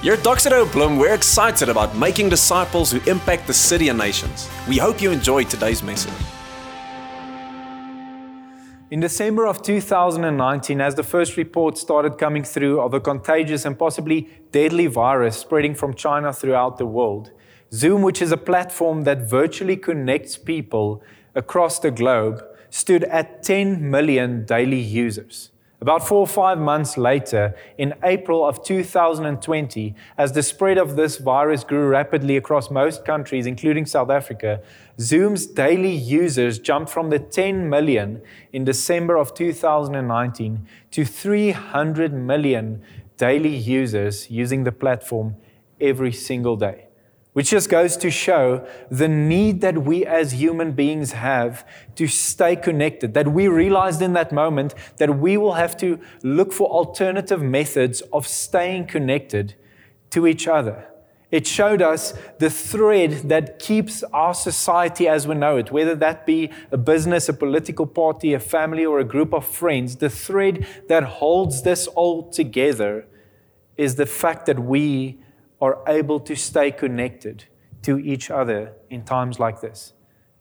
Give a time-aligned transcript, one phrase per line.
[0.00, 3.98] Here at Doxa Deo Bloem, we're excited about making disciples who impact the city and
[3.98, 4.48] nations.
[4.68, 6.14] We hope you enjoy today's message.
[8.92, 13.76] In December of 2019, as the first reports started coming through of a contagious and
[13.76, 17.32] possibly deadly virus spreading from China throughout the world,
[17.72, 21.02] Zoom, which is a platform that virtually connects people
[21.34, 22.40] across the globe,
[22.70, 25.50] stood at 10 million daily users.
[25.80, 31.18] About four or five months later, in April of 2020, as the spread of this
[31.18, 34.60] virus grew rapidly across most countries, including South Africa,
[34.98, 38.20] Zoom's daily users jumped from the 10 million
[38.52, 42.82] in December of 2019 to 300 million
[43.16, 45.36] daily users using the platform
[45.80, 46.87] every single day
[47.38, 51.64] which just goes to show the need that we as human beings have
[51.94, 53.14] to stay connected.
[53.14, 58.00] That we realized in that moment that we will have to look for alternative methods
[58.12, 59.54] of staying connected
[60.10, 60.88] to each other.
[61.30, 66.26] It showed us the thread that keeps our society as we know it, whether that
[66.26, 69.94] be a business, a political party, a family, or a group of friends.
[69.94, 73.06] The thread that holds this all together
[73.76, 75.20] is the fact that we
[75.60, 77.44] are able to stay connected
[77.82, 79.92] to each other in times like this.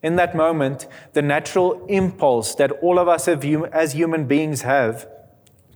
[0.04, 5.08] In that moment, the natural impulse that all of us as human beings have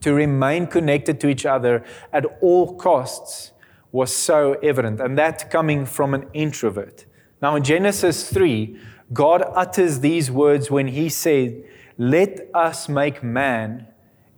[0.02, 3.52] to remain connected to each other at all costs
[3.92, 7.06] was so evident, and that coming from an introvert.
[7.42, 8.78] Now, in Genesis 3,
[9.12, 11.64] God utters these words when He said,
[11.98, 13.88] Let us make man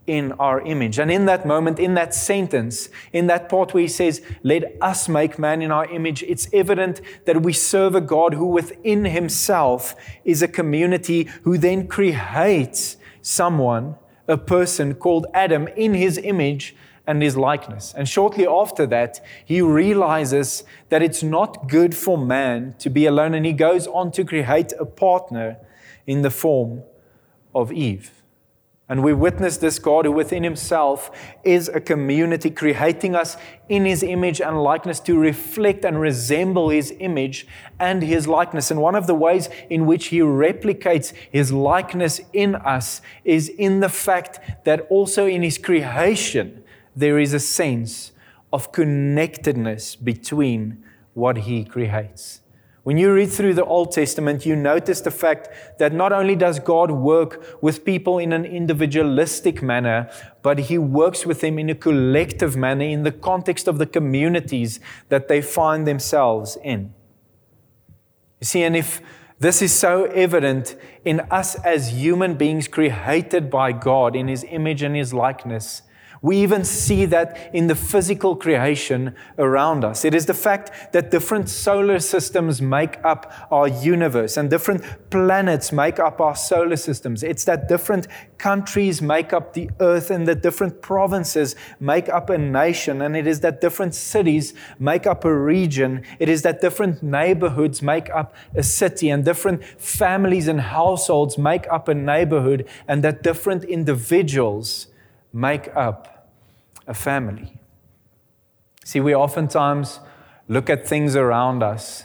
[0.05, 0.99] in our image.
[0.99, 5.07] And in that moment, in that sentence, in that part where he says, Let us
[5.07, 9.95] make man in our image, it's evident that we serve a God who within himself
[10.25, 13.95] is a community who then creates someone,
[14.27, 16.75] a person called Adam, in his image
[17.07, 17.93] and his likeness.
[17.95, 23.33] And shortly after that, he realizes that it's not good for man to be alone,
[23.33, 25.57] and he goes on to create a partner
[26.05, 26.83] in the form
[27.55, 28.22] of Eve.
[28.93, 31.09] And we witness this God who within himself
[31.43, 33.37] is a community, creating us
[33.67, 37.47] in his image and likeness to reflect and resemble his image
[37.79, 38.69] and his likeness.
[38.69, 43.79] And one of the ways in which he replicates his likeness in us is in
[43.79, 46.63] the fact that also in his creation,
[46.95, 48.11] there is a sense
[48.51, 50.83] of connectedness between
[51.15, 52.42] what he creates.
[52.83, 55.47] When you read through the Old Testament, you notice the fact
[55.79, 60.09] that not only does God work with people in an individualistic manner,
[60.41, 64.81] but He works with them in a collective manner in the context of the communities
[65.07, 66.93] that they find themselves in.
[68.41, 69.01] You see, and if
[69.39, 74.81] this is so evident in us as human beings created by God in His image
[74.83, 75.83] and His likeness,
[76.23, 80.05] we even see that in the physical creation around us.
[80.05, 85.73] It is the fact that different solar systems make up our universe and different planets
[85.73, 87.23] make up our solar systems.
[87.23, 88.07] It's that different
[88.37, 93.01] countries make up the earth and that different provinces make up a nation.
[93.01, 96.03] And it is that different cities make up a region.
[96.19, 101.69] It is that different neighborhoods make up a city and different families and households make
[101.69, 104.87] up a neighborhood and that different individuals
[105.33, 106.12] make up
[106.87, 107.57] a family.
[108.85, 109.99] See, we oftentimes
[110.47, 112.03] look at things around us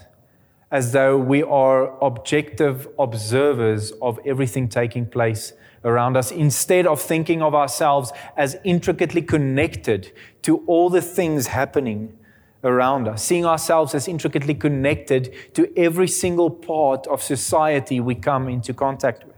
[0.71, 5.53] as though we are objective observers of everything taking place
[5.84, 10.12] around us instead of thinking of ourselves as intricately connected
[10.43, 12.16] to all the things happening
[12.65, 18.49] around us, seeing ourselves as intricately connected to every single part of society we come
[18.49, 19.38] into contact with.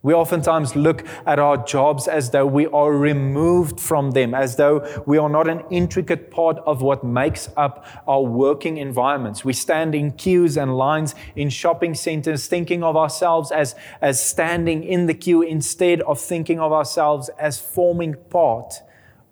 [0.00, 4.86] We oftentimes look at our jobs as though we are removed from them, as though
[5.06, 9.44] we are not an intricate part of what makes up our working environments.
[9.44, 14.84] We stand in queues and lines in shopping centers, thinking of ourselves as, as standing
[14.84, 18.74] in the queue instead of thinking of ourselves as forming part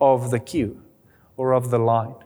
[0.00, 0.83] of the queue
[1.37, 2.16] or of the line.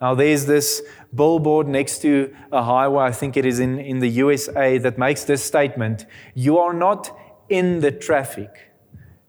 [0.00, 0.82] Now, there's this
[1.14, 5.24] billboard next to a highway, I think it is in, in the USA, that makes
[5.24, 7.16] this statement You are not
[7.48, 8.72] in the traffic.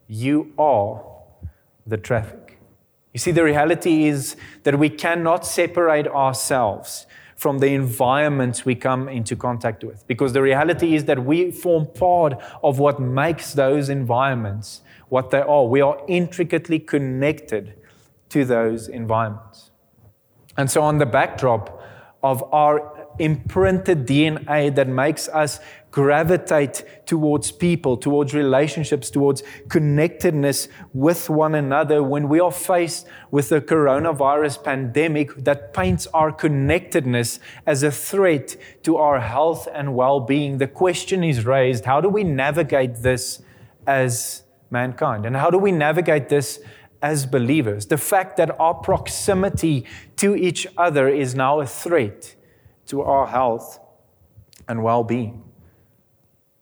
[0.08, 1.04] You are
[1.86, 2.60] the traffic.
[3.14, 9.10] You see, the reality is that we cannot separate ourselves from the environments we come
[9.10, 10.06] into contact with.
[10.08, 12.34] Because the reality is that we form part
[12.64, 15.66] of what makes those environments what they are.
[15.66, 17.76] We are intricately connected
[18.30, 19.72] to those environments.
[20.58, 21.82] And so, on the backdrop
[22.24, 25.60] of our imprinted DNA that makes us
[25.96, 33.48] gravitate towards people, towards relationships, towards connectedness with one another when we are faced with
[33.48, 40.20] the coronavirus pandemic that paints our connectedness as a threat to our health and well
[40.20, 40.58] being.
[40.58, 43.42] The question is raised how do we navigate this
[43.88, 45.26] as mankind?
[45.26, 46.60] And how do we navigate this
[47.02, 47.86] as believers?
[47.86, 49.86] The fact that our proximity
[50.18, 52.36] to each other is now a threat
[52.88, 53.80] to our health
[54.68, 55.55] and well being.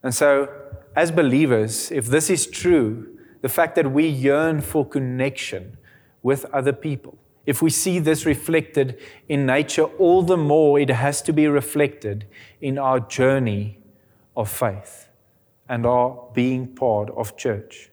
[0.03, 0.49] And so,
[0.95, 5.77] as believers, if this is true, the fact that we yearn for connection
[6.21, 11.21] with other people, if we see this reflected in nature, all the more it has
[11.23, 12.25] to be reflected
[12.61, 13.79] in our journey
[14.35, 15.09] of faith
[15.67, 17.89] and our being part of church.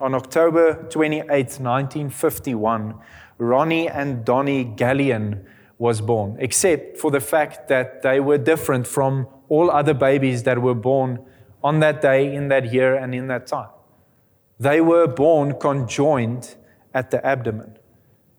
[0.00, 2.94] On October 28, 1951,
[3.36, 5.44] Ronnie and Donnie Galyon
[5.78, 10.62] was born, except for the fact that they were different from all other babies that
[10.62, 11.22] were born
[11.62, 13.68] on that day, in that year, and in that time.
[14.58, 16.56] They were born conjoined
[16.94, 17.76] at the abdomen.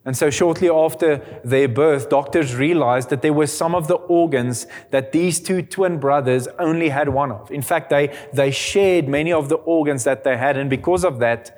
[0.04, 4.66] And so, shortly after their birth, doctors realized that there were some of the organs
[4.90, 7.52] that these two twin brothers only had one of.
[7.52, 10.58] In fact, they, they shared many of the organs that they had.
[10.58, 11.56] And because of that,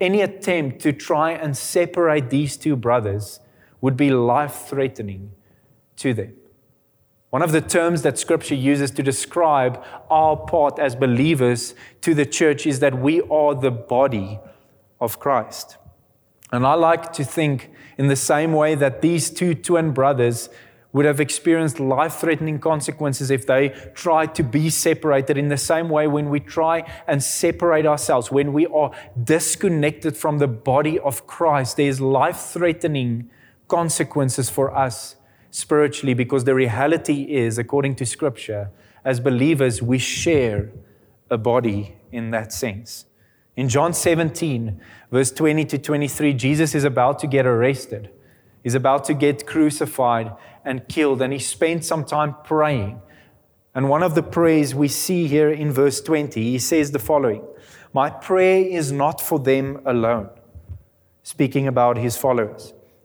[0.00, 3.40] any attempt to try and separate these two brothers
[3.82, 5.32] would be life threatening
[5.96, 6.34] to them.
[7.32, 12.26] One of the terms that Scripture uses to describe our part as believers to the
[12.26, 14.38] church is that we are the body
[15.00, 15.78] of Christ.
[16.52, 20.50] And I like to think in the same way that these two twin brothers
[20.92, 25.38] would have experienced life threatening consequences if they tried to be separated.
[25.38, 28.90] In the same way, when we try and separate ourselves, when we are
[29.24, 33.30] disconnected from the body of Christ, there's life threatening
[33.68, 35.16] consequences for us
[35.52, 38.70] spiritually because the reality is, according to Scripture,
[39.04, 40.72] as believers, we share
[41.30, 43.04] a body in that sense.
[43.54, 48.10] In John 17, verse 20 to 23, Jesus is about to get arrested.
[48.62, 50.32] He's about to get crucified
[50.64, 53.02] and killed, and he spent some time praying.
[53.74, 57.44] And one of the prayers we see here in verse 20, he says the following
[57.92, 60.30] My prayer is not for them alone,
[61.22, 62.72] speaking about his followers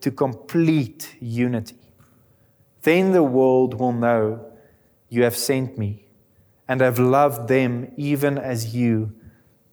[0.00, 1.76] to complete unity.
[2.82, 4.52] Then the world will know
[5.08, 6.06] you have sent me
[6.68, 9.12] and have loved them even as you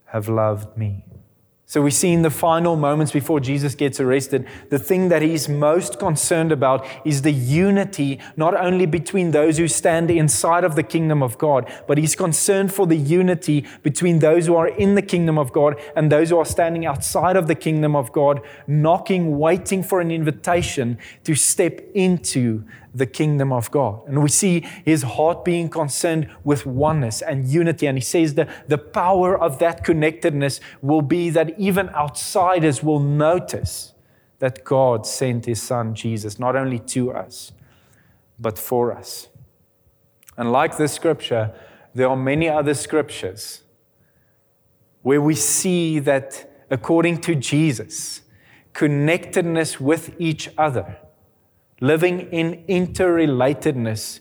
[0.06, 1.06] have loved me.
[1.68, 5.50] So we see in the final moments before Jesus gets arrested, the thing that he's
[5.50, 10.84] most concerned about is the unity, not only between those who stand inside of the
[10.84, 15.02] kingdom of God, but he's concerned for the unity between those who are in the
[15.02, 19.40] kingdom of God and those who are standing outside of the kingdom of God, knocking,
[19.40, 22.64] waiting for an invitation to step into
[22.96, 24.08] the kingdom of God.
[24.08, 27.88] And we see his heart being concerned with oneness and unity.
[27.88, 33.02] And he says that the power of that connectedness will be that even outsiders will
[33.02, 33.94] notice
[34.40, 37.52] that God sent his son Jesus, not only to us,
[38.40, 39.28] but for us.
[40.38, 41.54] And like this scripture,
[41.94, 43.62] there are many other scriptures
[45.02, 48.22] where we see that according to Jesus,
[48.74, 50.98] connectedness with each other
[51.82, 54.20] living in interrelatedness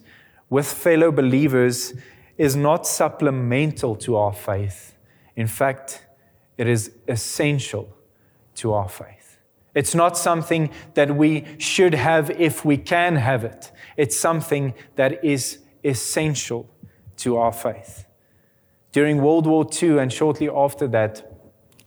[0.50, 1.94] with fellow believers
[2.36, 4.94] is not supplemental to our faith.
[5.36, 6.06] In fact,
[6.56, 7.96] it is essential
[8.56, 9.38] to our faith.
[9.74, 13.72] It's not something that we should have if we can have it.
[13.96, 16.68] It's something that is essential
[17.16, 18.06] to our faith.
[18.92, 21.32] During World War II and shortly after that,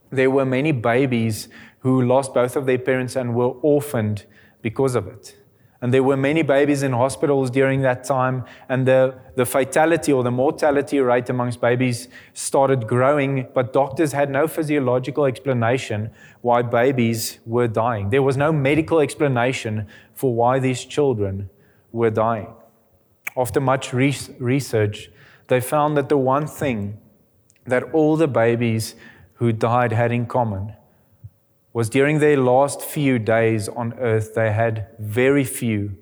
[0.09, 1.47] there were many babies
[1.79, 4.25] who lost both of their parents and were orphaned
[4.61, 5.36] because of it.
[5.81, 10.23] And there were many babies in hospitals during that time, and the, the fatality or
[10.23, 16.09] the mortality rate amongst babies started growing, but doctors had no physiological explanation
[16.41, 18.09] why babies were dying.
[18.09, 21.49] There was no medical explanation for why these children
[21.91, 22.47] were dying.
[23.35, 25.11] After much re- research,
[25.47, 26.97] they found that the one thing
[27.65, 28.95] that all the babies
[29.35, 30.73] who died had in common
[31.77, 35.95] was during their last few days on earth, they had very few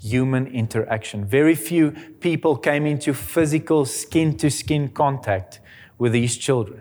[0.00, 1.26] human interaction.
[1.26, 5.60] Very few people came into physical skin to skin contact
[5.98, 6.80] with these children.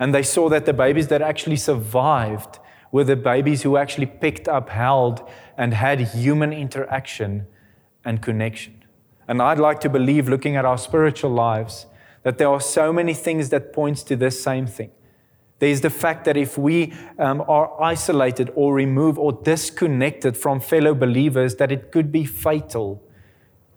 [0.00, 2.58] And they saw that the babies that actually survived
[2.90, 5.22] were the babies who actually picked up, held,
[5.56, 7.46] and had human interaction
[8.04, 8.84] and connection.
[9.28, 11.86] And I'd like to believe, looking at our spiritual lives,
[12.24, 14.90] that there are so many things that points to this same thing.
[15.60, 20.94] There's the fact that if we um, are isolated or removed or disconnected from fellow
[20.94, 23.02] believers, that it could be fatal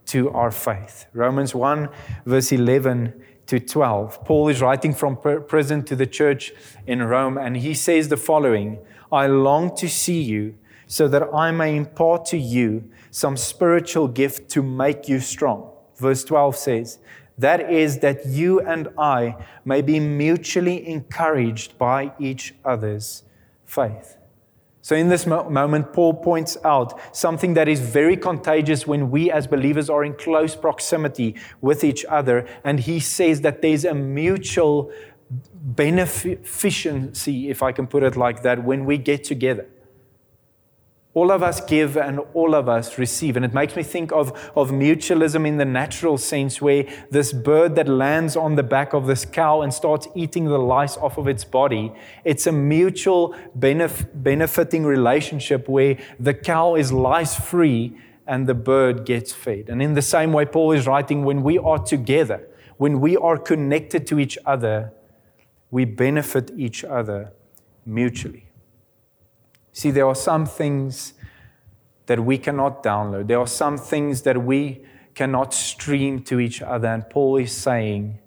[0.07, 1.05] to our faith.
[1.13, 1.89] Romans 1,
[2.25, 3.13] verse 11
[3.47, 4.25] to 12.
[4.25, 6.53] Paul is writing from prison to the church
[6.87, 8.79] in Rome, and he says the following
[9.11, 10.55] I long to see you
[10.87, 15.69] so that I may impart to you some spiritual gift to make you strong.
[15.97, 16.99] Verse 12 says,
[17.43, 19.35] That is, that you and I
[19.65, 23.23] may be mutually encouraged by each other's
[23.65, 24.15] faith.
[24.81, 29.29] So, in this mo- moment, Paul points out something that is very contagious when we
[29.29, 32.47] as believers are in close proximity with each other.
[32.63, 34.89] And he says that there's a mutual
[35.29, 39.67] beneficency, if I can put it like that, when we get together.
[41.15, 43.36] All of us give and all of us receive.
[43.36, 47.75] And it makes me think of, of mutualism in the natural sense, where this bird
[47.75, 51.27] that lands on the back of this cow and starts eating the lice off of
[51.27, 51.91] its body,
[52.24, 59.05] it's a mutual benef- benefiting relationship where the cow is lice free and the bird
[59.05, 59.70] gets fed.
[59.70, 63.38] And in the same way, Paul is writing when we are together, when we are
[63.38, 64.91] connected to each other,
[65.70, 67.34] we benefit each other
[67.86, 68.48] mutually.
[69.73, 71.13] See, there are some things
[72.05, 73.27] that we cannot download.
[73.27, 76.87] There are some things that we cannot stream to each other.
[76.87, 78.19] And Paul is saying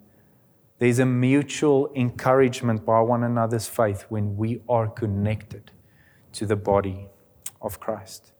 [0.79, 5.71] there's a mutual encouragement by one another's faith when we are connected
[6.33, 7.09] to the body
[7.63, 8.33] of Christ.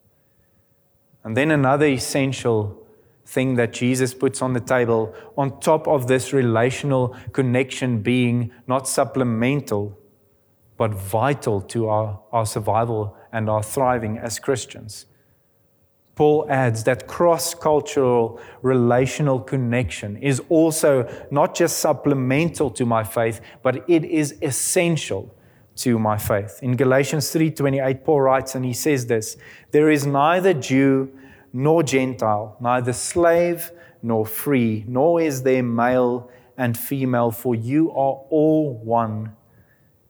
[1.25, 2.87] And then another essential
[3.25, 8.87] thing that Jesus puts on the table, on top of this relational connection being not
[8.87, 9.99] supplemental,
[10.77, 15.07] but vital to our, our survival and our thriving as Christians.
[16.15, 23.41] Paul adds that cross cultural relational connection is also not just supplemental to my faith,
[23.63, 25.35] but it is essential
[25.77, 26.59] to my faith.
[26.63, 29.37] In Galatians 3:28 Paul writes and he says this,
[29.73, 31.11] there is neither Jew
[31.53, 33.71] nor Gentile, neither slave
[34.03, 39.36] nor free, nor is there male and female, for you are all one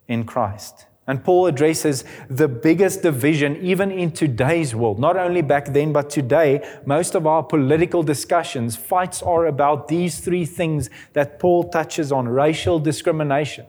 [0.09, 0.87] in Christ.
[1.09, 4.99] And Paul addresses the biggest division even in today's world.
[4.99, 10.19] Not only back then, but today, most of our political discussions, fights are about these
[10.19, 13.67] three things that Paul touches on racial discrimination.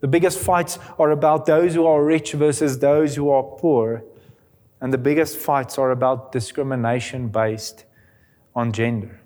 [0.00, 4.04] The biggest fights are about those who are rich versus those who are poor.
[4.80, 7.84] And the biggest fights are about discrimination based
[8.54, 9.20] on gender.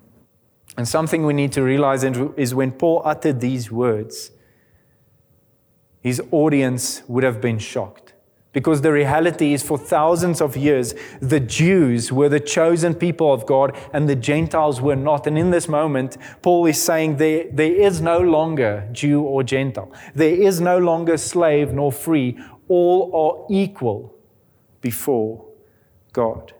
[0.77, 4.31] And something we need to realize is when Paul uttered these words,
[6.01, 8.13] his audience would have been shocked.
[8.53, 13.45] Because the reality is, for thousands of years, the Jews were the chosen people of
[13.45, 15.25] God and the Gentiles were not.
[15.25, 19.93] And in this moment, Paul is saying there, there is no longer Jew or Gentile.
[20.13, 22.37] There is no longer slave nor free.
[22.67, 24.13] All are equal
[24.81, 25.45] before
[26.11, 26.53] God.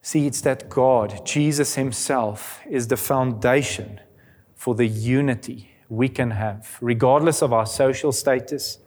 [0.00, 4.00] See, it's that God, Jesus Himself, is the foundation
[4.54, 8.78] for the unity we can have, regardless of our social status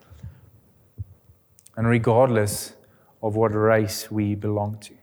[1.75, 2.73] and regardless
[3.21, 4.93] of what race we belong to.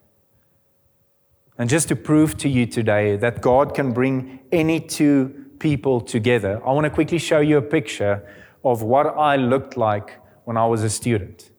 [1.59, 6.61] And just to prove to you today that God can bring any two people together,
[6.67, 8.23] I want to quickly show you a picture
[8.63, 11.51] of what I looked like when I was a student.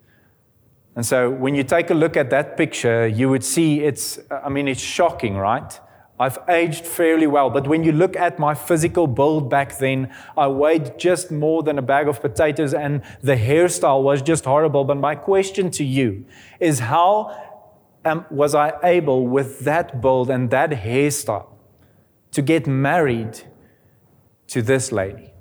[0.96, 4.50] And so when you take a look at that picture, you would see it's, I
[4.50, 5.80] mean, it's shocking, right?
[6.20, 10.48] I've aged fairly well, but when you look at my physical build back then, I
[10.48, 14.84] weighed just more than a bag of potatoes and the hairstyle was just horrible.
[14.84, 16.26] But my question to you
[16.60, 17.36] is how
[18.32, 21.50] was I able with that build and that hairstyle
[22.32, 23.42] to get married
[24.48, 25.34] to this lady?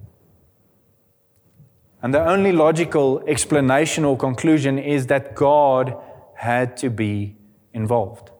[2.02, 5.97] And the only logical explanation or conclusion is that God
[6.35, 7.37] had to be
[7.73, 8.30] involved.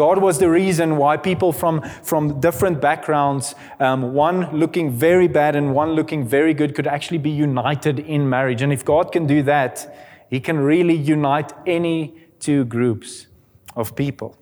[0.00, 5.54] God was the reason why people from, from different backgrounds, um, one looking very bad
[5.54, 8.62] and one looking very good, could actually be united in marriage.
[8.62, 9.94] And if God can do that,
[10.30, 13.26] He can really unite any two groups
[13.76, 14.38] of people.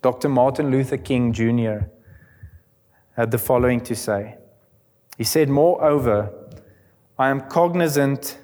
[0.00, 0.30] Dr.
[0.30, 1.88] Martin Luther King Jr.
[3.14, 4.38] had the following to say
[5.18, 6.32] He said, Moreover,
[7.18, 8.38] I am cognizant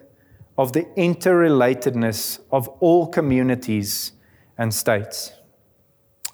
[0.59, 4.13] of the interrelatedness of all communities
[4.59, 5.33] and states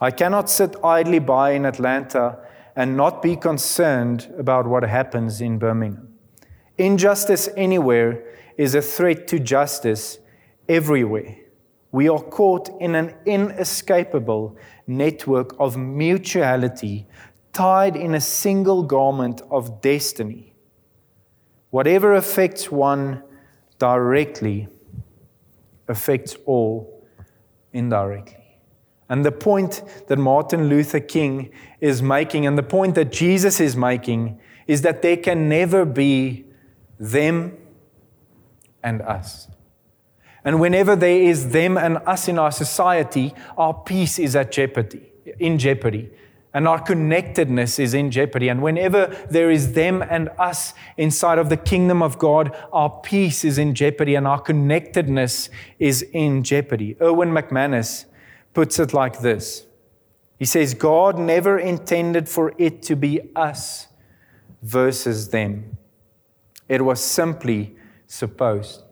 [0.04, 2.38] I cannot sit idly by in Atlanta
[2.76, 6.18] and not be concerned about what happens in Birmingham.
[6.76, 8.22] Injustice anywhere
[8.58, 10.18] is a threat to justice
[10.68, 11.34] everywhere.
[11.90, 17.06] We are caught in an inescapable network of mutuality
[17.54, 20.52] tied in a single garment of destiny.
[21.70, 23.22] Whatever affects one
[23.78, 24.68] directly
[25.88, 27.06] affects all
[27.72, 28.43] indirectly.
[29.08, 33.76] And the point that Martin Luther King is making, and the point that Jesus is
[33.76, 36.46] making, is that there can never be
[36.98, 37.56] them
[38.82, 39.48] and us.
[40.44, 45.10] And whenever there is them and us in our society, our peace is at jeopardy,
[45.38, 46.10] in jeopardy.
[46.52, 48.48] And our connectedness is in jeopardy.
[48.48, 53.44] And whenever there is them and us inside of the kingdom of God, our peace
[53.44, 56.96] is in jeopardy and our connectedness is in jeopardy.
[57.00, 58.04] Erwin McManus
[58.54, 59.66] puts it like this
[60.38, 63.88] He says, God never intended for it to be us
[64.62, 65.76] versus them,
[66.68, 68.82] it was simply supposed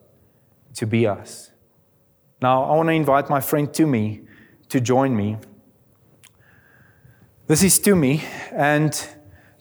[0.75, 1.51] to be us.
[2.41, 4.25] Now, I want to invite my friend Tumi
[4.69, 5.37] to join me.
[7.47, 8.91] This is Tumi, and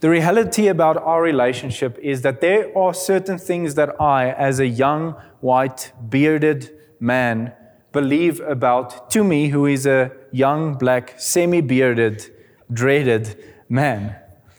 [0.00, 4.66] the reality about our relationship is that there are certain things that I, as a
[4.66, 7.52] young, white, bearded man,
[7.92, 12.30] believe about Tumi, who is a young, black, semi bearded,
[12.72, 13.37] dreaded
[13.68, 14.16] man.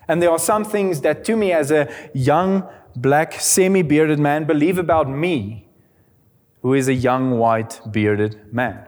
[0.08, 4.78] And there are some things that Tumi, as a young, black, semi bearded man, believe
[4.78, 5.68] about me,
[6.62, 8.88] who is a young, white, bearded man.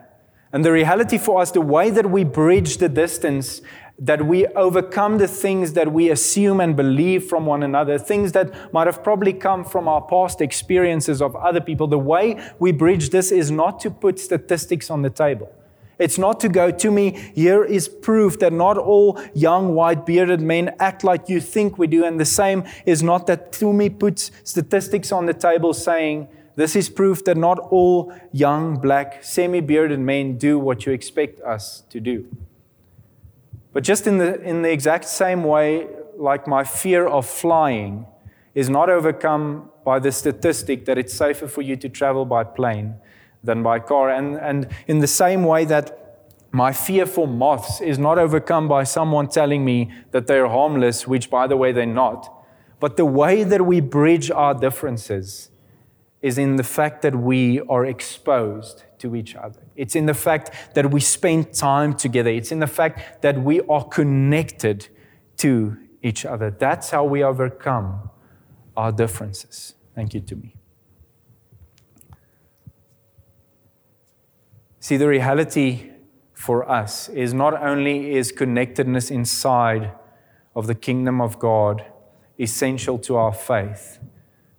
[0.52, 3.62] And the reality for us, the way that we bridge the distance
[3.98, 8.74] that we overcome the things that we assume and believe from one another, things that
[8.74, 11.88] might have probably come from our past experiences of other people.
[11.88, 15.52] The way we bridge this is not to put statistics on the table.
[15.98, 20.76] It's not to go Tumi, here is proof that not all young, white, bearded men
[20.78, 22.04] act like you think we do.
[22.04, 26.90] And the same is not that Tumi puts statistics on the table saying, this is
[26.90, 32.00] proof that not all young, black, semi bearded men do what you expect us to
[32.00, 32.28] do.
[33.76, 38.06] But just in the, in the exact same way, like my fear of flying
[38.54, 42.96] is not overcome by the statistic that it's safer for you to travel by plane
[43.44, 44.10] than by car.
[44.12, 46.22] And, and in the same way that
[46.54, 51.30] my fear for moths is not overcome by someone telling me that they're harmless, which,
[51.30, 52.34] by the way, they're not.
[52.80, 55.50] But the way that we bridge our differences
[56.22, 59.62] is in the fact that we are exposed to each other.
[59.76, 62.32] It's in the fact that we spend time together.
[62.32, 64.88] It's in the fact that we are connected
[65.38, 66.50] to each other.
[66.50, 68.10] That's how we overcome
[68.76, 69.76] our differences.
[69.94, 70.54] Thank you Tumi.
[74.80, 75.92] See, the reality
[76.34, 79.92] for us is not only is connectedness inside
[80.56, 81.86] of the kingdom of God
[82.40, 84.00] essential to our faith,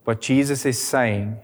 [0.04, 1.38] but Jesus is saying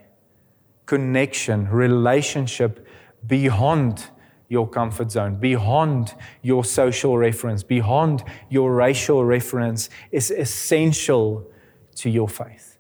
[0.87, 2.82] connection, relationship
[3.27, 4.11] beyond
[4.49, 11.47] your comfort zone, beyond your social reference, beyond your racial reference is essential
[11.95, 12.77] to your faith.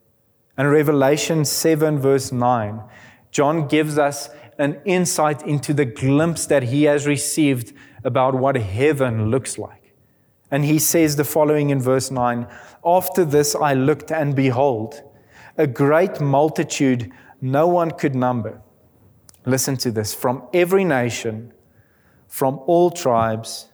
[0.56, 2.82] And Revelation 7, verse 9,
[3.30, 4.28] John gives us
[4.58, 7.72] an insight into the glimpse that he has received
[8.04, 9.94] about what heaven looks like.
[10.50, 12.46] And he says the following in verse 9
[12.84, 15.02] After this I looked, and behold,
[15.56, 18.60] a great multitude no one could number.
[19.44, 21.52] Listen to this from every nation,
[22.28, 23.68] from all tribes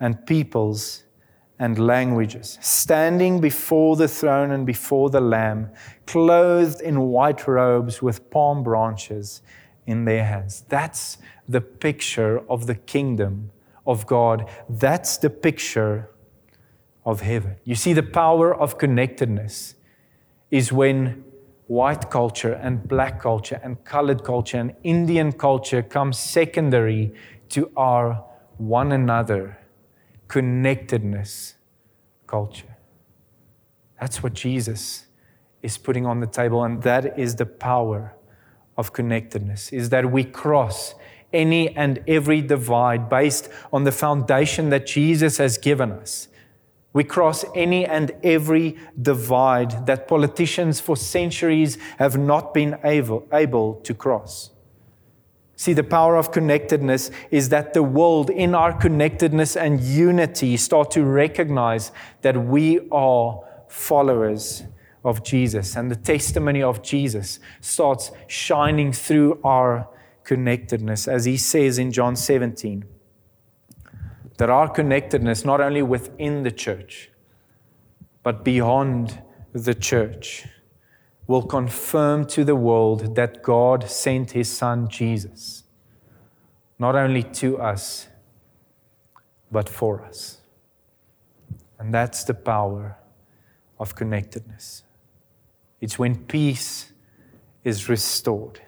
[0.00, 1.04] and peoples
[1.58, 5.70] and languages, standing before the throne and before the Lamb,
[6.06, 9.42] clothed in white robes with palm branches
[9.86, 10.64] in their hands.
[10.68, 13.50] That's the picture of the kingdom
[13.86, 14.48] of God.
[14.68, 16.08] That's the picture
[17.04, 17.56] of heaven.
[17.64, 19.74] You see, the power of connectedness
[20.50, 21.24] is when
[21.66, 27.12] white culture and black culture and colored culture and Indian culture comes secondary
[27.48, 28.24] to our
[28.58, 29.58] one another
[30.28, 31.54] connectedness
[32.26, 32.76] culture.
[34.00, 35.06] That's what Jesus
[35.62, 38.14] is putting on the table, and that is the power
[38.76, 40.94] of connectedness, is that we cross
[41.32, 46.28] any and every divide based on the foundation that Jesus has given us.
[46.92, 53.76] We cross any and every divide that politicians for centuries have not been able, able
[53.76, 54.50] to cross.
[55.56, 60.90] See, the power of connectedness is that the world, in our connectedness and unity, start
[60.90, 64.64] to recognize that we are followers
[65.04, 65.76] of Jesus.
[65.76, 69.88] And the testimony of Jesus starts shining through our
[70.24, 72.84] connectedness, as he says in John 17.
[74.42, 77.12] That our connectedness, not only within the church,
[78.24, 80.48] but beyond the church,
[81.28, 85.62] will confirm to the world that God sent his son Jesus,
[86.76, 88.08] not only to us,
[89.52, 90.38] but for us.
[91.78, 92.98] And that's the power
[93.78, 94.82] of connectedness.
[95.80, 96.90] It's when peace
[97.62, 98.60] is restored.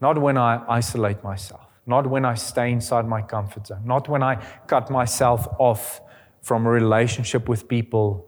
[0.00, 4.22] Not when I isolate myself, not when I stay inside my comfort zone, not when
[4.22, 6.00] I cut myself off
[6.42, 8.26] from a relationship with people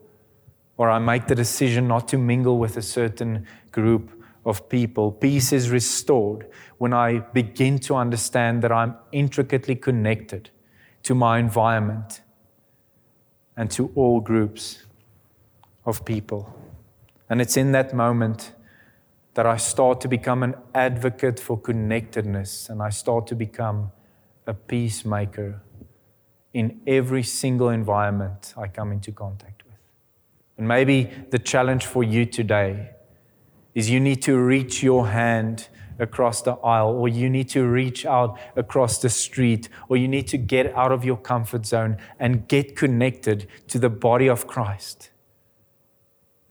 [0.76, 4.10] or I make the decision not to mingle with a certain group
[4.46, 5.10] of people.
[5.12, 6.46] Peace is restored
[6.78, 10.50] when I begin to understand that I'm intricately connected
[11.02, 12.22] to my environment
[13.56, 14.84] and to all groups
[15.84, 16.54] of people.
[17.28, 18.52] And it's in that moment
[19.38, 23.92] that I start to become an advocate for connectedness and I start to become
[24.48, 25.62] a peacemaker
[26.52, 29.76] in every single environment I come into contact with.
[30.56, 32.90] And maybe the challenge for you today
[33.76, 35.68] is you need to reach your hand
[36.00, 40.26] across the aisle, or you need to reach out across the street, or you need
[40.26, 45.10] to get out of your comfort zone and get connected to the body of Christ.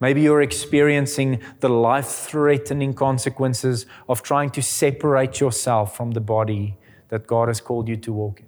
[0.00, 6.76] Maybe you're experiencing the life threatening consequences of trying to separate yourself from the body
[7.08, 8.46] that God has called you to walk in.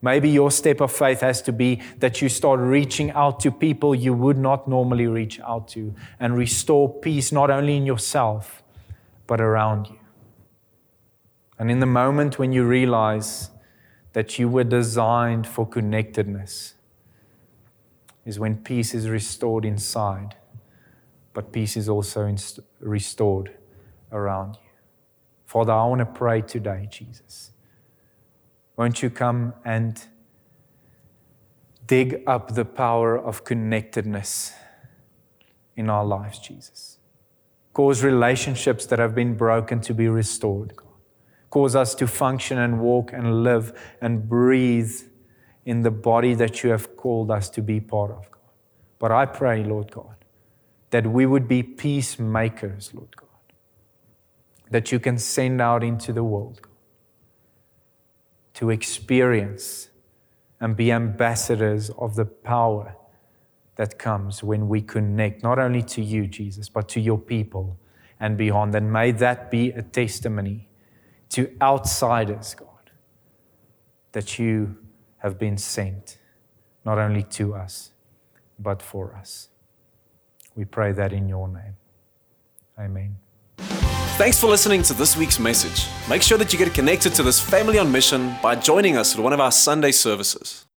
[0.00, 3.94] Maybe your step of faith has to be that you start reaching out to people
[3.94, 8.62] you would not normally reach out to and restore peace not only in yourself,
[9.26, 9.98] but around you.
[11.58, 13.50] And in the moment when you realize
[14.12, 16.74] that you were designed for connectedness,
[18.24, 20.36] is when peace is restored inside,
[21.38, 23.56] but peace is also inst- restored
[24.10, 24.70] around you.
[25.46, 27.52] Father, I want to pray today, Jesus.
[28.76, 30.04] Won't you come and
[31.86, 34.52] dig up the power of connectedness
[35.76, 36.98] in our lives, Jesus?
[37.72, 40.88] Cause relationships that have been broken to be restored, God.
[41.50, 45.02] Cause us to function and walk and live and breathe
[45.64, 48.50] in the body that you have called us to be part of, God.
[48.98, 50.16] But I pray, Lord God,
[50.90, 53.28] that we would be peacemakers, Lord God,
[54.70, 56.66] that you can send out into the world
[58.54, 59.90] to experience
[60.60, 62.96] and be ambassadors of the power
[63.76, 67.78] that comes when we connect, not only to you, Jesus, but to your people
[68.18, 68.74] and beyond.
[68.74, 70.68] And may that be a testimony
[71.30, 72.90] to outsiders, God,
[74.12, 74.78] that you
[75.18, 76.18] have been sent,
[76.84, 77.92] not only to us,
[78.58, 79.48] but for us.
[80.58, 81.76] We pray that in your name.
[82.80, 83.14] Amen.
[84.18, 85.86] Thanks for listening to this week's message.
[86.10, 89.22] Make sure that you get connected to this family on mission by joining us at
[89.22, 90.64] one of our Sunday services.